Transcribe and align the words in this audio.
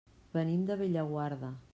Venim 0.37 0.63
de 0.69 0.77
Bellaguarda. 0.79 1.51